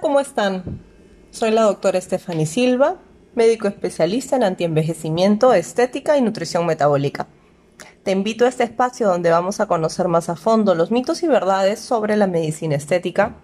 ¿cómo 0.00 0.20
están? 0.20 0.80
Soy 1.30 1.50
la 1.50 1.62
doctora 1.62 2.00
Stephanie 2.00 2.46
Silva, 2.46 2.96
médico 3.34 3.68
especialista 3.68 4.36
en 4.36 4.42
antienvejecimiento, 4.42 5.52
estética 5.52 6.18
y 6.18 6.22
nutrición 6.22 6.66
metabólica. 6.66 7.28
Te 8.02 8.10
invito 8.10 8.44
a 8.44 8.48
este 8.48 8.64
espacio 8.64 9.08
donde 9.08 9.30
vamos 9.30 9.60
a 9.60 9.66
conocer 9.66 10.08
más 10.08 10.28
a 10.28 10.36
fondo 10.36 10.74
los 10.74 10.90
mitos 10.90 11.22
y 11.22 11.28
verdades 11.28 11.78
sobre 11.80 12.16
la 12.16 12.26
medicina 12.26 12.76
estética. 12.76 13.36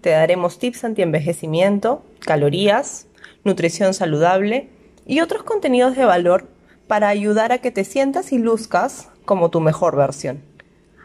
Te 0.00 0.10
daremos 0.10 0.58
tips 0.58 0.84
antienvejecimiento, 0.84 2.04
calorías, 2.20 3.06
nutrición 3.44 3.94
saludable 3.94 4.70
y 5.06 5.20
otros 5.20 5.44
contenidos 5.44 5.96
de 5.96 6.04
valor 6.04 6.48
para 6.88 7.08
ayudar 7.08 7.52
a 7.52 7.58
que 7.58 7.70
te 7.70 7.84
sientas 7.84 8.32
y 8.32 8.38
luzcas 8.38 9.08
como 9.24 9.50
tu 9.50 9.60
mejor 9.60 9.96
versión. 9.96 10.42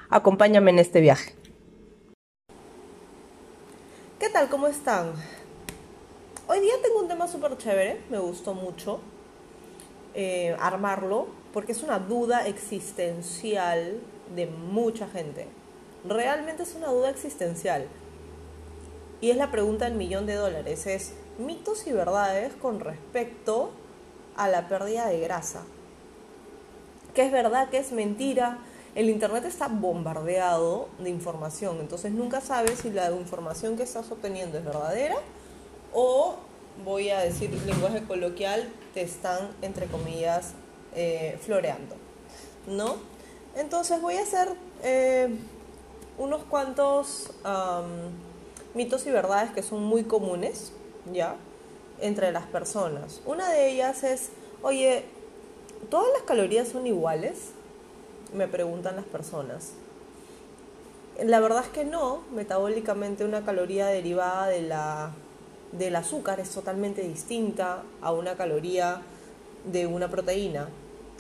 Acompáñame 0.10 0.72
en 0.72 0.80
este 0.80 1.02
viaje. 1.02 1.41
¿Qué 4.22 4.30
tal? 4.30 4.50
¿Cómo 4.50 4.68
están? 4.68 5.14
Hoy 6.48 6.60
día 6.60 6.76
tengo 6.84 7.00
un 7.00 7.08
tema 7.08 7.28
súper 7.28 7.58
chévere, 7.58 8.04
me 8.12 8.20
gustó 8.20 8.54
mucho 8.54 9.00
eh, 10.14 10.56
armarlo, 10.60 11.26
porque 11.52 11.72
es 11.72 11.82
una 11.82 11.98
duda 11.98 12.46
existencial 12.46 14.00
de 14.36 14.46
mucha 14.46 15.08
gente. 15.08 15.48
Realmente 16.08 16.62
es 16.62 16.76
una 16.76 16.90
duda 16.90 17.10
existencial. 17.10 17.88
Y 19.22 19.32
es 19.32 19.38
la 19.38 19.50
pregunta 19.50 19.86
del 19.86 19.96
millón 19.96 20.28
de 20.28 20.36
dólares, 20.36 20.86
es 20.86 21.16
mitos 21.40 21.88
y 21.88 21.92
verdades 21.92 22.54
con 22.54 22.80
respecto 22.80 23.72
a 24.38 24.48
la 24.48 24.68
pérdida 24.68 25.08
de 25.08 25.20
grasa. 25.20 25.64
¿Qué 27.16 27.26
es 27.26 27.32
verdad? 27.32 27.70
¿Qué 27.72 27.80
es 27.80 27.92
mentira? 27.92 28.60
El 28.94 29.10
Internet 29.10 29.46
está 29.46 29.68
bombardeado 29.68 30.90
de 31.00 31.10
información, 31.10 31.80
entonces 31.80 32.12
nunca 32.12 32.42
sabes 32.42 32.80
si 32.80 32.90
la 32.90 33.10
información 33.12 33.78
que 33.78 33.84
estás 33.84 34.12
obteniendo 34.12 34.58
es 34.58 34.66
verdadera 34.66 35.16
o, 35.94 36.36
voy 36.84 37.10
a 37.10 37.20
decir 37.20 37.52
lenguaje 37.66 38.04
coloquial, 38.04 38.70
te 38.94 39.02
están, 39.02 39.50
entre 39.62 39.86
comillas, 39.88 40.54
eh, 40.96 41.38
floreando, 41.42 41.96
¿no? 42.68 42.96
Entonces 43.56 44.02
voy 44.02 44.16
a 44.16 44.22
hacer 44.22 44.50
eh, 44.84 45.38
unos 46.18 46.44
cuantos 46.44 47.32
mitos 48.74 49.06
y 49.06 49.12
verdades 49.12 49.52
que 49.52 49.64
son 49.64 49.84
muy 49.84 50.04
comunes, 50.04 50.74
¿ya? 51.12 51.36
Entre 52.00 52.32
las 52.32 52.46
personas. 52.46 53.22
Una 53.26 53.50
de 53.50 53.70
ellas 53.70 54.04
es, 54.04 54.30
oye, 54.62 55.06
¿todas 55.90 56.08
las 56.14 56.24
calorías 56.24 56.70
son 56.70 56.88
iguales? 56.88 57.52
Me 58.34 58.48
preguntan 58.48 58.96
las 58.96 59.06
personas. 59.06 59.72
La 61.24 61.40
verdad 61.40 61.64
es 61.66 61.70
que 61.70 61.86
no, 61.86 62.22
metabólicamente 62.34 63.26
una 63.26 63.44
caloría 63.44 63.88
derivada 63.88 64.48
de 64.48 64.62
la, 64.62 65.12
del 65.72 65.96
azúcar 65.96 66.40
es 66.40 66.50
totalmente 66.50 67.02
distinta 67.02 67.84
a 68.02 68.12
una 68.12 68.36
caloría 68.36 69.02
de 69.66 69.86
una 69.86 70.10
proteína, 70.10 70.70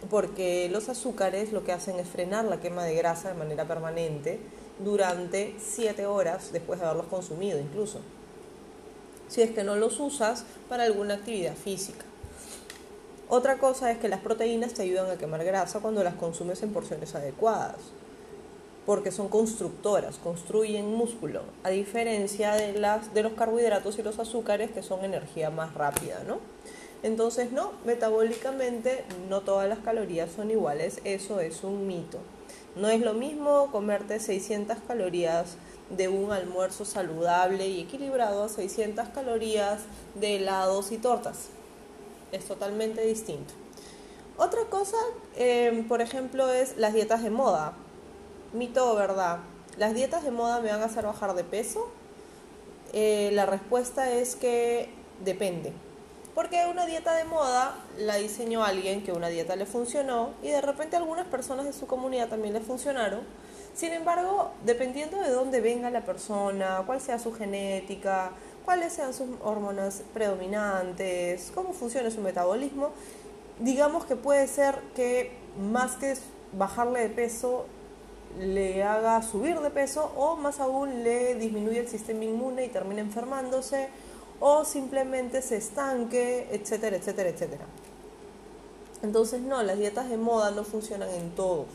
porque 0.09 0.69
los 0.71 0.89
azúcares 0.89 1.51
lo 1.51 1.63
que 1.63 1.71
hacen 1.71 1.99
es 1.99 2.07
frenar 2.07 2.45
la 2.45 2.59
quema 2.59 2.83
de 2.83 2.95
grasa 2.95 3.29
de 3.29 3.35
manera 3.35 3.67
permanente 3.67 4.39
durante 4.83 5.55
7 5.59 6.05
horas 6.07 6.51
después 6.51 6.79
de 6.79 6.85
haberlos 6.85 7.07
consumido 7.07 7.59
incluso, 7.59 7.99
si 9.27 9.41
es 9.41 9.51
que 9.51 9.63
no 9.63 9.75
los 9.75 9.99
usas 9.99 10.45
para 10.67 10.83
alguna 10.83 11.15
actividad 11.15 11.55
física. 11.55 12.05
Otra 13.33 13.59
cosa 13.59 13.89
es 13.91 13.97
que 13.97 14.09
las 14.09 14.19
proteínas 14.19 14.73
te 14.73 14.81
ayudan 14.81 15.09
a 15.09 15.15
quemar 15.15 15.45
grasa 15.45 15.79
cuando 15.79 16.03
las 16.03 16.15
consumes 16.15 16.61
en 16.63 16.73
porciones 16.73 17.15
adecuadas, 17.15 17.77
porque 18.85 19.09
son 19.09 19.29
constructoras, 19.29 20.17
construyen 20.17 20.93
músculo, 20.93 21.43
a 21.63 21.69
diferencia 21.69 22.51
de, 22.55 22.73
las, 22.73 23.13
de 23.13 23.23
los 23.23 23.31
carbohidratos 23.31 23.97
y 23.97 24.03
los 24.03 24.19
azúcares 24.19 24.71
que 24.71 24.83
son 24.83 25.05
energía 25.05 25.49
más 25.49 25.73
rápida, 25.75 26.25
¿no? 26.27 26.39
Entonces, 27.03 27.53
no, 27.53 27.71
metabólicamente 27.85 29.06
no 29.29 29.39
todas 29.39 29.69
las 29.69 29.79
calorías 29.79 30.29
son 30.29 30.51
iguales, 30.51 31.00
eso 31.06 31.39
es 31.39 31.63
un 31.63 31.88
mito. 31.88 32.17
No 32.75 32.89
es 32.89 33.00
lo 33.00 33.13
mismo 33.13 33.72
comerte 33.72 34.19
600 34.19 34.75
calorías 34.85 35.56
de 35.89 36.09
un 36.09 36.33
almuerzo 36.33 36.83
saludable 36.83 37.69
y 37.69 37.79
equilibrado 37.79 38.44
a 38.44 38.50
600 38.50 39.07
calorías 39.07 39.83
de 40.16 40.35
helados 40.35 40.91
y 40.91 40.97
tortas 40.97 41.47
es 42.31 42.46
totalmente 42.46 43.02
distinto. 43.06 43.53
Otra 44.38 44.62
cosa, 44.69 44.97
em, 45.36 45.88
por 45.88 46.02
ejemplo, 46.02 46.52
es 46.52 46.78
las 46.78 46.94
dietas 46.94 47.24
de 47.24 47.30
moda. 47.30 47.74
Mito 48.53 48.96
verdad. 48.96 49.40
¿Las 49.78 49.94
dietas 49.94 50.24
de 50.24 50.31
moda 50.31 50.59
me 50.62 50.69
van 50.69 50.81
a 50.81 50.86
hacer 50.86 51.06
bajar 51.06 51.36
de 51.36 51.44
peso? 51.44 51.90
Eh, 52.94 53.30
la 53.34 53.46
respuesta 53.46 54.12
es 54.12 54.36
que 54.36 54.90
depende. 55.24 55.74
Porque 56.34 56.66
una 56.66 56.86
dieta 56.86 57.14
de 57.16 57.25
moda 57.25 57.75
la 57.97 58.16
diseñó 58.16 58.63
alguien 58.63 59.03
que 59.03 59.12
una 59.12 59.28
dieta 59.28 59.56
le 59.56 59.66
funcionó 59.66 60.34
y 60.42 60.48
de 60.48 60.62
repente 60.62 60.96
algunas 60.96 61.28
personas 61.28 61.66
de 61.66 61.74
su 61.74 61.88
comunidad 61.88 62.30
también 62.30 62.53
le 62.53 62.62
funcionaron. 62.62 63.22
Sin 63.74 63.94
embargo, 63.94 64.52
dependiendo 64.66 65.18
de 65.19 65.30
dónde 65.30 65.62
venga 65.62 65.90
la 65.90 66.03
persona, 66.03 66.84
cuál 66.86 67.00
sea 67.00 67.19
su 67.19 67.34
genética, 67.34 68.31
cuáles 68.71 68.93
sean 68.93 69.13
sus 69.13 69.27
hormonas 69.43 70.01
predominantes, 70.13 71.51
cómo 71.53 71.73
funciona 71.73 72.09
su 72.09 72.21
metabolismo, 72.21 72.91
digamos 73.59 74.05
que 74.05 74.15
puede 74.15 74.47
ser 74.47 74.79
que 74.95 75.29
más 75.59 75.97
que 75.97 76.15
bajarle 76.53 77.01
de 77.01 77.09
peso 77.09 77.65
le 78.39 78.81
haga 78.81 79.21
subir 79.23 79.59
de 79.59 79.71
peso 79.71 80.13
o 80.15 80.37
más 80.37 80.61
aún 80.61 81.03
le 81.03 81.35
disminuya 81.35 81.81
el 81.81 81.89
sistema 81.89 82.23
inmune 82.23 82.63
y 82.63 82.69
termine 82.69 83.01
enfermándose 83.01 83.89
o 84.39 84.63
simplemente 84.63 85.41
se 85.41 85.57
estanque, 85.57 86.47
etcétera, 86.53 86.95
etcétera, 86.95 87.27
etcétera. 87.27 87.65
Entonces 89.03 89.41
no, 89.41 89.61
las 89.63 89.79
dietas 89.79 90.09
de 90.09 90.15
moda 90.15 90.51
no 90.51 90.63
funcionan 90.63 91.09
en 91.09 91.31
todos. 91.31 91.67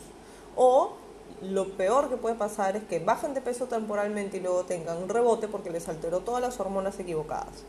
O 0.55 0.93
lo 1.41 1.69
peor 1.69 2.09
que 2.09 2.17
puede 2.17 2.35
pasar 2.35 2.75
es 2.75 2.83
que 2.83 2.99
bajen 2.99 3.33
de 3.33 3.41
peso 3.41 3.67
temporalmente 3.67 4.37
y 4.37 4.39
luego 4.39 4.63
tengan 4.63 4.97
un 4.97 5.09
rebote 5.09 5.47
porque 5.47 5.69
les 5.69 5.87
alteró 5.87 6.21
todas 6.21 6.41
las 6.41 6.59
hormonas 6.59 6.99
equivocadas. 6.99 7.63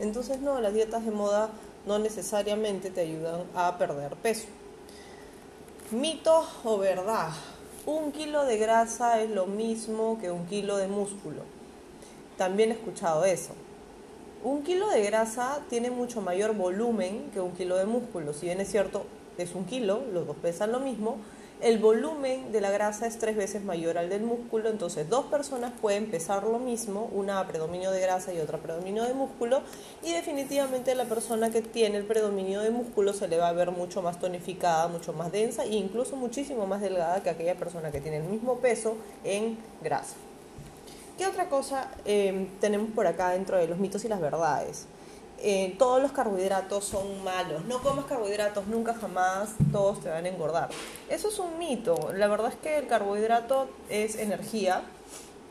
Entonces, 0.00 0.40
no, 0.40 0.60
las 0.60 0.74
dietas 0.74 1.04
de 1.04 1.10
moda 1.12 1.50
no 1.86 1.98
necesariamente 1.98 2.90
te 2.90 3.02
ayudan 3.02 3.42
a 3.54 3.78
perder 3.78 4.16
peso. 4.16 4.46
Mito 5.90 6.44
o 6.64 6.78
verdad. 6.78 7.30
Un 7.84 8.12
kilo 8.12 8.44
de 8.44 8.58
grasa 8.58 9.20
es 9.20 9.30
lo 9.30 9.46
mismo 9.46 10.18
que 10.20 10.30
un 10.30 10.46
kilo 10.46 10.76
de 10.76 10.88
músculo. 10.88 11.42
También 12.36 12.70
he 12.70 12.74
escuchado 12.74 13.24
eso. 13.24 13.52
Un 14.42 14.62
kilo 14.62 14.88
de 14.88 15.02
grasa 15.02 15.60
tiene 15.68 15.90
mucho 15.90 16.20
mayor 16.20 16.54
volumen 16.54 17.30
que 17.32 17.40
un 17.40 17.52
kilo 17.52 17.76
de 17.76 17.84
músculo. 17.84 18.32
Si 18.32 18.46
bien 18.46 18.60
es 18.60 18.70
cierto, 18.70 19.04
es 19.38 19.54
un 19.54 19.64
kilo, 19.64 20.02
los 20.12 20.26
dos 20.26 20.36
pesan 20.36 20.72
lo 20.72 20.80
mismo, 20.80 21.18
el 21.62 21.78
volumen 21.78 22.50
de 22.50 22.60
la 22.60 22.70
grasa 22.70 23.06
es 23.06 23.18
tres 23.18 23.36
veces 23.36 23.62
mayor 23.62 23.96
al 23.96 24.08
del 24.08 24.22
músculo, 24.22 24.68
entonces 24.68 25.08
dos 25.08 25.26
personas 25.26 25.72
pueden 25.80 26.10
pesar 26.10 26.42
lo 26.42 26.58
mismo, 26.58 27.08
una 27.12 27.38
a 27.38 27.46
predominio 27.46 27.92
de 27.92 28.00
grasa 28.00 28.32
y 28.34 28.40
otra 28.40 28.58
a 28.58 28.60
predominio 28.60 29.04
de 29.04 29.14
músculo, 29.14 29.62
y 30.02 30.12
definitivamente 30.12 30.94
la 30.96 31.04
persona 31.04 31.50
que 31.50 31.62
tiene 31.62 31.98
el 31.98 32.04
predominio 32.04 32.60
de 32.60 32.70
músculo 32.70 33.12
se 33.12 33.28
le 33.28 33.38
va 33.38 33.48
a 33.48 33.52
ver 33.52 33.70
mucho 33.70 34.02
más 34.02 34.18
tonificada, 34.18 34.88
mucho 34.88 35.12
más 35.12 35.30
densa 35.30 35.64
e 35.64 35.76
incluso 35.76 36.16
muchísimo 36.16 36.66
más 36.66 36.80
delgada 36.80 37.22
que 37.22 37.30
aquella 37.30 37.54
persona 37.54 37.92
que 37.92 38.00
tiene 38.00 38.16
el 38.16 38.24
mismo 38.24 38.56
peso 38.56 38.96
en 39.22 39.56
grasa. 39.82 40.16
¿Qué 41.16 41.26
otra 41.26 41.48
cosa 41.48 41.92
eh, 42.04 42.48
tenemos 42.60 42.90
por 42.90 43.06
acá 43.06 43.30
dentro 43.30 43.56
de 43.56 43.68
los 43.68 43.78
mitos 43.78 44.04
y 44.04 44.08
las 44.08 44.20
verdades? 44.20 44.86
Eh, 45.44 45.74
todos 45.76 46.00
los 46.00 46.12
carbohidratos 46.12 46.84
son 46.84 47.24
malos. 47.24 47.64
No 47.64 47.82
comas 47.82 48.04
carbohidratos 48.04 48.68
nunca 48.68 48.94
jamás, 48.94 49.50
todos 49.72 50.00
te 50.00 50.08
van 50.08 50.24
a 50.24 50.28
engordar. 50.28 50.70
Eso 51.08 51.28
es 51.28 51.38
un 51.40 51.58
mito. 51.58 52.12
La 52.14 52.28
verdad 52.28 52.52
es 52.52 52.56
que 52.56 52.78
el 52.78 52.86
carbohidrato 52.86 53.68
es 53.88 54.14
energía 54.14 54.82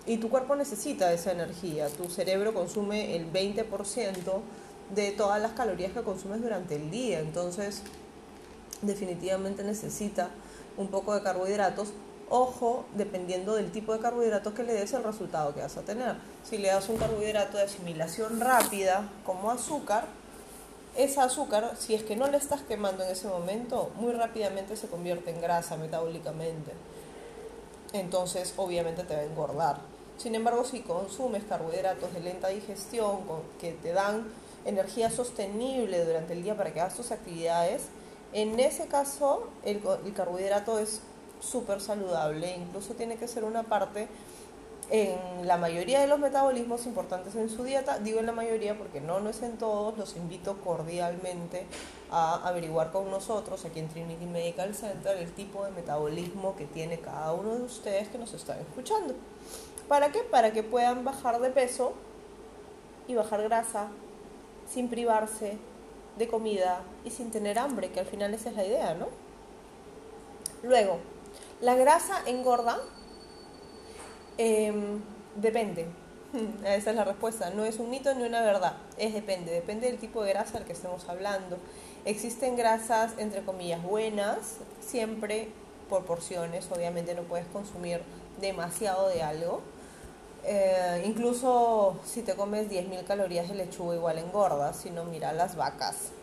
y 0.06 0.16
tu 0.18 0.30
cuerpo 0.30 0.56
necesita 0.56 1.12
esa 1.12 1.34
energía. 1.34 1.90
Tu 1.90 2.10
cerebro 2.10 2.54
consume 2.54 3.18
el 3.18 3.32
20% 3.32 4.42
de 4.96 5.12
todas 5.12 5.42
las 5.42 5.52
calorías 5.52 5.92
que 5.92 6.02
consumes 6.04 6.42
durante 6.42 6.76
el 6.76 6.90
día. 6.90 7.20
Entonces, 7.20 7.84
definitivamente 8.82 9.62
necesita 9.62 10.30
un 10.78 10.88
poco 10.88 11.14
de 11.14 11.22
carbohidratos 11.22 11.90
Ojo, 12.34 12.86
dependiendo 12.96 13.56
del 13.56 13.74
tipo 13.74 13.92
de 13.92 14.00
carbohidratos 14.00 14.54
que 14.54 14.64
le 14.64 14.72
des, 14.72 14.94
el 14.94 15.04
resultado 15.04 15.54
que 15.54 15.60
vas 15.60 15.76
a 15.76 15.82
tener. 15.82 16.16
Si 16.46 16.58
le 16.58 16.70
das 16.70 16.88
un 16.88 16.96
carbohidrato 16.96 17.58
de 17.58 17.64
asimilación 17.64 18.40
rápida, 18.40 19.10
como 19.26 19.52
azúcar, 19.52 20.06
ese 20.96 21.20
azúcar, 21.20 21.76
si 21.78 21.94
es 21.94 22.04
que 22.04 22.16
no 22.16 22.28
le 22.28 22.38
estás 22.38 22.62
quemando 22.62 23.04
en 23.04 23.10
ese 23.10 23.28
momento, 23.28 23.92
muy 23.96 24.14
rápidamente 24.14 24.78
se 24.78 24.88
convierte 24.88 25.32
en 25.32 25.42
grasa 25.42 25.76
metabólicamente. 25.76 26.72
Entonces, 27.92 28.54
obviamente 28.56 29.04
te 29.04 29.14
va 29.14 29.20
a 29.20 29.26
engordar. 29.26 29.80
Sin 30.18 30.34
embargo, 30.34 30.64
si 30.64 30.80
consumes 30.80 31.44
carbohidratos 31.44 32.14
de 32.14 32.22
lenta 32.22 32.48
digestión, 32.48 33.24
que 33.60 33.74
te 33.74 33.92
dan 33.92 34.26
energía 34.64 35.12
sostenible 35.12 36.06
durante 36.06 36.32
el 36.32 36.44
día 36.44 36.56
para 36.56 36.72
que 36.72 36.80
hagas 36.80 36.96
tus 36.96 37.12
actividades, 37.12 37.90
en 38.32 38.58
ese 38.58 38.88
caso 38.88 39.50
el, 39.66 39.82
el 40.06 40.14
carbohidrato 40.14 40.80
es 40.80 41.02
súper 41.42 41.82
saludable, 41.82 42.56
incluso 42.56 42.94
tiene 42.94 43.18
que 43.18 43.28
ser 43.28 43.44
una 43.44 43.64
parte 43.64 44.08
en 44.90 45.48
la 45.48 45.58
mayoría 45.58 46.02
de 46.02 46.08
los 46.08 46.20
metabolismos 46.20 46.86
importantes 46.86 47.36
en 47.36 47.50
su 47.50 47.64
dieta, 47.64 48.00
digo 48.00 48.20
en 48.20 48.26
la 48.26 48.34
mayoría 48.34 48.78
porque 48.78 49.00
no, 49.00 49.22
no 49.22 49.30
es 49.30 49.42
en 49.42 49.58
todos, 49.58 49.98
los 49.98 50.18
invito 50.18 50.58
cordialmente 50.58 51.66
a 52.12 52.46
averiguar 52.46 52.92
con 52.92 53.10
nosotros 53.10 53.64
aquí 53.64 53.80
en 53.80 53.88
Trinity 53.88 54.26
Medical 54.26 54.76
Center 54.76 55.18
el 55.18 55.32
tipo 55.32 55.64
de 55.64 55.72
metabolismo 55.72 56.58
que 56.58 56.66
tiene 56.66 57.00
cada 57.00 57.32
uno 57.32 57.56
de 57.56 57.64
ustedes 57.64 58.10
que 58.10 58.18
nos 58.18 58.34
están 58.34 58.60
escuchando. 58.60 59.16
¿Para 59.88 60.12
qué? 60.12 60.20
Para 60.20 60.52
que 60.52 60.62
puedan 60.62 61.06
bajar 61.06 61.40
de 61.40 61.50
peso 61.52 61.94
y 63.08 63.16
bajar 63.16 63.44
grasa 63.44 63.88
sin 64.70 64.90
privarse 64.90 65.58
de 66.18 66.28
comida 66.28 66.82
y 67.06 67.12
sin 67.12 67.32
tener 67.32 67.60
hambre, 67.60 67.92
que 67.92 68.02
al 68.02 68.06
final 68.06 68.34
esa 68.34 68.50
es 68.50 68.56
la 68.58 68.66
idea, 68.66 68.94
¿no? 68.94 69.08
Luego, 70.64 71.00
la 71.62 71.76
grasa 71.76 72.24
engorda 72.26 72.80
Em, 74.38 75.02
depende. 75.36 75.86
Esa 76.66 76.90
es 76.90 76.96
la 76.96 77.04
respuesta. 77.04 77.52
No 77.52 77.64
es 77.64 77.78
un 77.78 77.92
mito 77.92 78.14
ni 78.16 78.24
una 78.24 78.42
verdad. 78.42 78.78
Es 78.98 79.14
depende. 79.14 79.52
Depende 79.52 79.88
del 79.88 80.00
tipo 80.00 80.24
de 80.24 80.32
grasa 80.32 80.58
del 80.58 80.66
que 80.66 80.74
estemos 80.74 81.08
hablando. 81.10 81.58
Existen 82.06 82.56
grasas, 82.56 83.14
entre 83.20 83.44
comillas, 83.44 83.84
buenas, 83.84 84.58
siempre 84.80 85.50
por 85.90 86.06
porciones. 86.06 86.72
Obviamente 86.72 87.14
no 87.14 87.22
puedes 87.22 87.46
consumir 87.48 88.02
demasiado 88.40 89.10
de 89.10 89.22
algo. 89.22 89.62
Eh, 90.44 91.04
incluso 91.06 92.00
si 92.04 92.24
te 92.24 92.36
comes 92.36 92.68
10.000 92.68 93.04
calorías 93.06 93.48
de 93.48 93.54
lechuga 93.54 93.94
igual 93.94 94.18
engordas, 94.18 94.78
si 94.78 94.90
no 94.90 95.04
mira 95.06 95.34
las 95.34 95.56
vacas. 95.56 96.14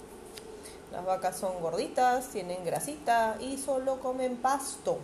Las 0.91 1.05
vacas 1.05 1.37
son 1.37 1.61
gorditas, 1.61 2.31
tienen 2.31 2.65
grasita 2.65 3.37
y 3.39 3.59
solo 3.59 4.01
comen 4.01 4.39
pasto. 4.39 4.99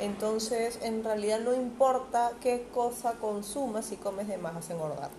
Entonces, 0.00 0.78
en 0.82 1.04
realidad 1.04 1.40
no 1.40 1.54
importa 1.54 2.32
qué 2.40 2.66
cosa 2.72 3.14
consumas, 3.20 3.84
si 3.84 3.96
comes 3.96 4.28
de 4.28 4.38
más 4.38 4.54
vas 4.54 4.70
a 4.70 4.72
engordar. 4.72 5.10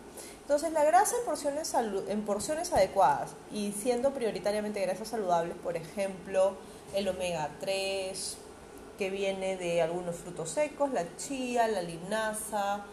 Entonces, 0.41 0.73
la 0.73 0.83
grasa 0.83 1.15
en 1.19 1.25
porciones, 1.25 1.73
en 2.07 2.21
porciones 2.23 2.73
adecuadas 2.73 3.31
y 3.51 3.71
siendo 3.73 4.11
prioritariamente 4.11 4.81
grasas 4.81 5.09
saludables, 5.09 5.55
por 5.57 5.77
ejemplo, 5.77 6.55
el 6.95 7.07
omega 7.07 7.49
3, 7.59 8.37
que 8.97 9.09
viene 9.09 9.55
de 9.55 9.81
algunos 9.81 10.15
frutos 10.15 10.49
secos, 10.49 10.91
la 10.91 11.15
chía, 11.15 11.67
la 11.67 11.83
linaza, 11.83 12.83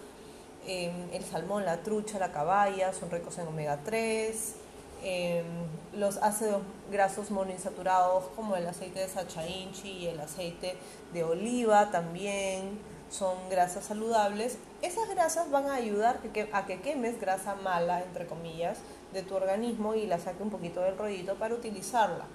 em, 0.67 1.11
el 1.13 1.25
salmón, 1.25 1.65
la 1.65 1.83
trucha, 1.83 2.19
la 2.19 2.33
caballa, 2.33 2.93
son 2.93 3.11
ricos 3.11 3.39
en 3.39 3.49
omega 3.49 3.81
3 3.85 4.55
Em, 5.03 5.45
los 5.93 6.17
ácidos 6.19 6.63
grasos 6.91 7.31
monoinsaturados 7.31 8.25
como 8.35 8.57
el 8.57 8.67
aceite 8.67 9.01
de 9.01 9.09
sacha 9.09 9.47
inchi 9.47 9.89
y 9.89 10.07
el 10.07 10.21
aceite 10.21 10.77
de 11.13 11.25
oliva 11.25 11.91
también 11.91 12.79
son 13.11 13.37
grasas 13.49 13.85
saludables. 13.85 14.59
Esas 14.83 15.09
grasas 15.09 15.51
van 15.51 15.67
a 15.67 15.75
ayudar 15.75 16.21
a 16.53 16.67
que 16.67 16.81
quemes 16.81 17.21
grasa 17.21 17.55
mala, 17.57 18.03
entre 18.03 18.27
comillas, 18.27 18.79
de 19.13 19.23
tu 19.23 19.35
organismo 19.37 19.95
y 19.95 20.07
la 20.07 20.19
saque 20.19 20.43
un 20.43 20.51
poquito 20.51 20.81
del 20.81 20.99
rollito 20.99 21.37
para 21.37 21.55
utilizarla. 21.55 22.27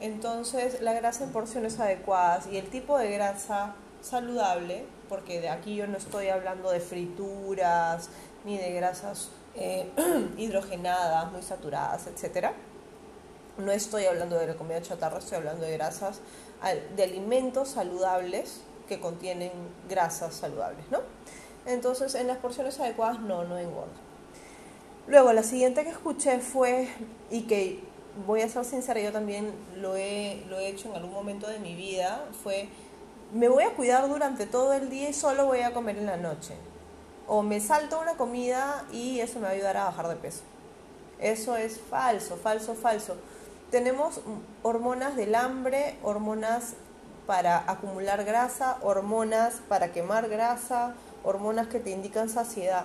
Entonces, 0.00 0.80
la 0.80 0.92
grasa 0.92 1.24
en 1.24 1.32
porciones 1.32 1.80
adecuadas 1.80 2.46
y 2.50 2.58
el 2.58 2.68
tipo 2.68 2.98
de 2.98 3.10
grasa 3.10 3.74
saludable, 4.02 4.84
porque 5.08 5.40
de 5.40 5.48
aquí 5.48 5.76
yo 5.76 5.86
no 5.86 5.96
estoy 5.96 6.28
hablando 6.28 6.70
de 6.70 6.80
frituras 6.80 8.10
ni 8.44 8.58
de 8.58 8.72
grasas 8.72 9.30
eh, 9.56 9.90
hidrogenadas, 10.36 11.30
muy 11.32 11.42
saturadas, 11.42 12.06
etc. 12.06 12.48
No 13.58 13.72
estoy 13.72 14.04
hablando 14.04 14.36
de 14.36 14.48
la 14.48 14.54
comida 14.54 14.82
chatarra, 14.82 15.18
estoy 15.18 15.38
hablando 15.38 15.64
de 15.64 15.72
grasas, 15.72 16.20
de 16.96 17.02
alimentos 17.02 17.68
saludables 17.68 18.62
que 18.88 19.00
contienen 19.00 19.52
grasas 19.88 20.34
saludables, 20.34 20.84
¿no? 20.90 21.00
Entonces, 21.66 22.14
en 22.14 22.26
las 22.26 22.38
porciones 22.38 22.78
adecuadas, 22.80 23.20
no, 23.20 23.44
no 23.44 23.58
engorda. 23.58 23.92
Luego, 25.06 25.32
la 25.32 25.42
siguiente 25.42 25.84
que 25.84 25.90
escuché 25.90 26.40
fue, 26.40 26.88
y 27.30 27.42
que 27.42 27.80
voy 28.26 28.42
a 28.42 28.48
ser 28.48 28.64
sincera, 28.64 29.00
yo 29.00 29.12
también 29.12 29.52
lo 29.76 29.96
he, 29.96 30.44
lo 30.48 30.58
he 30.58 30.68
hecho 30.68 30.88
en 30.88 30.96
algún 30.96 31.12
momento 31.12 31.46
de 31.46 31.58
mi 31.58 31.74
vida, 31.74 32.24
fue, 32.42 32.68
me 33.32 33.48
voy 33.48 33.64
a 33.64 33.70
cuidar 33.74 34.08
durante 34.08 34.46
todo 34.46 34.72
el 34.72 34.90
día 34.90 35.08
y 35.08 35.14
solo 35.14 35.46
voy 35.46 35.60
a 35.60 35.72
comer 35.72 35.96
en 35.98 36.06
la 36.06 36.16
noche 36.16 36.54
o 37.26 37.42
me 37.42 37.60
salto 37.60 38.00
una 38.00 38.14
comida 38.14 38.84
y 38.92 39.20
eso 39.20 39.38
me 39.38 39.44
va 39.44 39.48
a 39.50 39.52
ayudar 39.52 39.76
a 39.76 39.84
bajar 39.84 40.08
de 40.08 40.16
peso. 40.16 40.42
Eso 41.18 41.56
es 41.56 41.80
falso, 41.80 42.36
falso, 42.36 42.74
falso. 42.74 43.16
Tenemos 43.70 44.20
hormonas 44.62 45.16
del 45.16 45.34
hambre, 45.34 45.98
hormonas 46.02 46.74
para 47.26 47.70
acumular 47.70 48.24
grasa, 48.24 48.78
hormonas 48.82 49.54
para 49.68 49.92
quemar 49.92 50.28
grasa, 50.28 50.94
hormonas 51.22 51.68
que 51.68 51.80
te 51.80 51.90
indican 51.90 52.28
saciedad. 52.28 52.84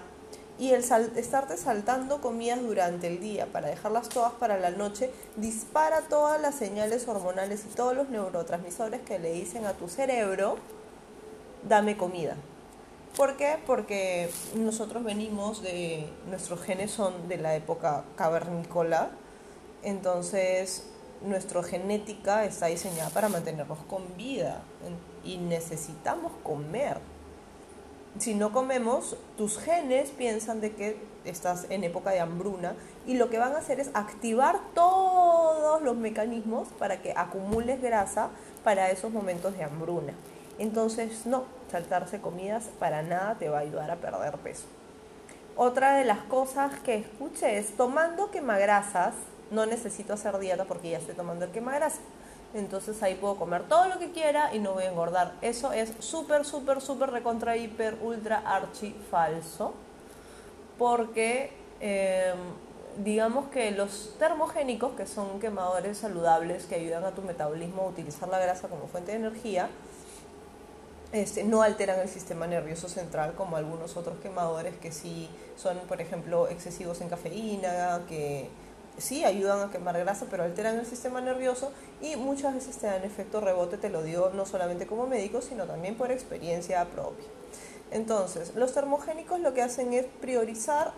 Y 0.57 0.71
el 0.71 0.83
estarte 1.15 1.55
saltando 1.55 2.19
comidas 2.21 2.61
durante 2.61 3.07
el 3.07 3.19
día 3.19 3.45
para 3.45 3.69
dejarlas 3.69 4.09
todas 4.09 4.33
para 4.33 4.57
la 4.57 4.71
noche 4.71 5.09
dispara 5.37 6.01
todas 6.01 6.41
las 6.41 6.55
señales 6.55 7.07
hormonales 7.07 7.63
y 7.65 7.75
todos 7.75 7.95
los 7.95 8.09
neurotransmisores 8.09 9.01
que 9.01 9.19
le 9.19 9.31
dicen 9.31 9.65
a 9.65 9.73
tu 9.73 9.87
cerebro, 9.87 10.57
dame 11.63 11.95
comida. 11.95 12.35
¿Por 13.15 13.35
qué? 13.35 13.57
Porque 13.65 14.29
nosotros 14.55 15.03
venimos 15.03 15.61
de, 15.61 16.07
nuestros 16.27 16.61
genes 16.61 16.91
son 16.91 17.27
de 17.27 17.37
la 17.37 17.55
época 17.55 18.03
cavernícola, 18.15 19.09
entonces 19.83 20.85
nuestra 21.21 21.61
genética 21.63 22.45
está 22.45 22.67
diseñada 22.67 23.09
para 23.09 23.27
mantenernos 23.27 23.79
con 23.89 24.15
vida 24.15 24.61
y 25.23 25.37
necesitamos 25.37 26.31
comer. 26.43 26.99
Si 28.17 28.33
no 28.33 28.51
comemos, 28.51 29.17
tus 29.37 29.57
genes 29.57 30.11
piensan 30.11 30.61
de 30.61 30.73
que 30.73 30.97
estás 31.25 31.67
en 31.69 31.83
época 31.83 32.11
de 32.11 32.19
hambruna 32.19 32.75
y 33.05 33.15
lo 33.15 33.29
que 33.29 33.37
van 33.37 33.53
a 33.53 33.59
hacer 33.59 33.79
es 33.79 33.91
activar 33.93 34.59
todos 34.73 35.81
los 35.81 35.95
mecanismos 35.95 36.69
para 36.79 37.01
que 37.01 37.13
acumules 37.15 37.81
grasa 37.81 38.29
para 38.63 38.89
esos 38.91 39.11
momentos 39.11 39.57
de 39.57 39.63
hambruna. 39.63 40.13
Entonces, 40.57 41.25
no, 41.25 41.43
saltarse 41.69 42.21
comidas 42.21 42.69
para 42.79 43.01
nada 43.01 43.35
te 43.35 43.49
va 43.49 43.59
a 43.59 43.61
ayudar 43.61 43.91
a 43.91 43.95
perder 43.95 44.37
peso. 44.37 44.65
Otra 45.55 45.95
de 45.97 46.05
las 46.05 46.19
cosas 46.19 46.79
que 46.79 46.95
escuché 46.95 47.57
es 47.57 47.75
tomando 47.75 48.31
quemagrasas, 48.31 49.13
no 49.51 49.65
necesito 49.65 50.13
hacer 50.13 50.37
dieta 50.39 50.65
porque 50.65 50.91
ya 50.91 50.99
estoy 50.99 51.15
tomando 51.15 51.45
el 51.45 51.51
quemagrasa. 51.51 51.99
Entonces 52.53 53.03
ahí 53.03 53.15
puedo 53.15 53.35
comer 53.35 53.63
todo 53.63 53.87
lo 53.87 53.99
que 53.99 54.11
quiera 54.11 54.55
y 54.55 54.59
no 54.59 54.73
voy 54.73 54.85
a 54.85 54.89
engordar. 54.89 55.33
Eso 55.41 55.71
es 55.71 55.93
súper, 55.99 56.45
súper, 56.45 56.81
súper 56.81 57.11
recontra, 57.11 57.57
hiper, 57.57 57.97
ultra, 58.01 58.41
archi 58.45 58.95
falso. 59.11 59.73
Porque 60.77 61.51
em, 61.79 62.37
digamos 63.03 63.49
que 63.49 63.71
los 63.71 64.15
termogénicos, 64.17 64.93
que 64.93 65.05
son 65.05 65.39
quemadores 65.39 65.97
saludables 65.97 66.65
que 66.65 66.75
ayudan 66.75 67.03
a 67.03 67.11
tu 67.11 67.21
metabolismo 67.21 67.83
a 67.83 67.87
utilizar 67.87 68.29
la 68.29 68.39
grasa 68.39 68.67
como 68.67 68.87
fuente 68.87 69.11
de 69.11 69.17
energía, 69.17 69.69
este, 71.11 71.43
no 71.43 71.61
alteran 71.61 71.99
el 71.99 72.09
sistema 72.09 72.45
nervioso 72.45 72.87
central 72.87 73.33
como 73.33 73.57
algunos 73.57 73.97
otros 73.97 74.19
quemadores 74.19 74.75
que 74.77 74.91
sí 74.91 75.29
son, 75.55 75.77
por 75.87 76.01
ejemplo, 76.01 76.47
excesivos 76.47 77.01
en 77.01 77.09
cafeína, 77.09 78.01
que 78.07 78.49
sí 78.97 79.23
ayudan 79.23 79.67
a 79.67 79.71
quemar 79.71 79.97
grasa, 79.97 80.27
pero 80.29 80.43
alteran 80.43 80.77
el 80.77 80.85
sistema 80.85 81.21
nervioso 81.21 81.71
y 82.01 82.15
muchas 82.15 82.53
veces 82.53 82.77
te 82.77 82.87
dan 82.87 83.03
efecto 83.03 83.41
rebote, 83.41 83.77
te 83.77 83.89
lo 83.89 84.03
digo 84.03 84.31
no 84.35 84.45
solamente 84.45 84.85
como 84.85 85.07
médico, 85.07 85.41
sino 85.41 85.65
también 85.65 85.95
por 85.95 86.11
experiencia 86.11 86.85
propia. 86.85 87.25
Entonces, 87.91 88.53
los 88.55 88.73
termogénicos 88.73 89.39
lo 89.39 89.53
que 89.53 89.63
hacen 89.63 89.93
es 89.93 90.05
priorizar 90.21 90.91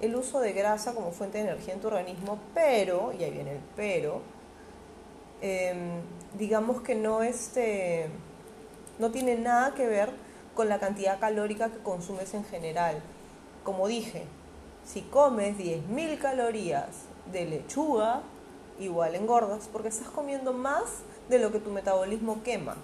el 0.00 0.16
uso 0.16 0.40
de 0.40 0.52
grasa 0.52 0.94
como 0.94 1.10
fuente 1.12 1.38
de 1.38 1.44
energía 1.44 1.74
en 1.74 1.80
tu 1.80 1.88
organismo, 1.88 2.38
pero, 2.54 3.12
y 3.12 3.24
ahí 3.24 3.30
viene 3.30 3.52
el 3.52 3.60
pero, 3.76 4.20
em, 5.42 6.00
digamos 6.38 6.80
que 6.80 6.94
no 6.94 7.22
este 7.22 8.08
no 8.98 9.10
tiene 9.10 9.36
nada 9.36 9.74
que 9.74 9.86
ver 9.86 10.10
con 10.54 10.68
la 10.68 10.78
cantidad 10.78 11.20
calórica 11.20 11.68
que 11.70 11.78
consumes 11.78 12.34
en 12.34 12.44
general. 12.44 13.00
Como 13.64 13.88
dije, 13.88 14.24
si 14.84 15.02
comes 15.02 15.56
10.000 15.58 16.18
calorías 16.18 16.86
de 17.32 17.44
lechuga, 17.44 18.22
igual 18.78 19.14
engordas 19.14 19.68
porque 19.72 19.88
estás 19.88 20.08
comiendo 20.08 20.52
más 20.52 20.84
de 21.28 21.38
lo 21.38 21.52
que 21.52 21.58
tu 21.58 21.70
metabolismo 21.70 22.42
quema. 22.42 22.76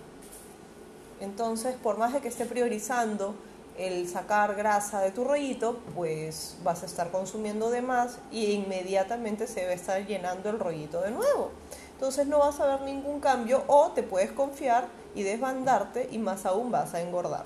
Entonces, 1.21 1.77
por 1.77 1.99
más 1.99 2.13
de 2.13 2.21
que 2.21 2.29
esté 2.29 2.47
priorizando 2.47 3.35
el 3.79 4.09
sacar 4.09 4.55
grasa 4.55 5.01
de 5.01 5.13
tu 5.13 5.25
rollito, 5.25 5.79
pues 5.95 6.57
vas 6.63 6.83
a 6.83 6.87
estar 6.87 7.11
consumiendo 7.11 7.71
de 7.71 7.81
más 7.81 8.19
y 8.31 8.47
inmediatamente 8.53 9.47
se 9.47 9.65
va 9.65 9.71
a 9.71 9.75
estar 9.75 10.07
llenando 10.07 10.51
el 10.51 10.59
rollito 10.59 11.01
de 11.01 11.13
nuevo. 11.13 11.53
Entonces 11.95 12.27
no 12.27 12.39
vas 12.39 12.59
a 12.61 12.67
ver 12.67 12.81
ningún 12.83 13.21
cambio 13.21 13.65
o 13.67 13.93
te 13.93 14.03
puedes 14.03 14.33
confiar 14.33 14.89
y 15.15 15.23
desbandarte 15.23 16.09
y 16.11 16.19
más 16.19 16.47
aún 16.47 16.71
vas 16.71 16.95
a 16.95 17.01
engordar. 17.01 17.45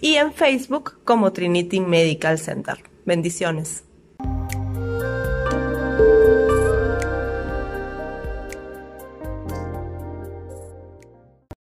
y 0.00 0.14
en 0.16 0.32
Facebook 0.32 0.94
como 1.04 1.32
Trinity 1.32 1.80
Medical 1.80 2.38
Center. 2.38 2.78
Bendiciones. 3.04 3.84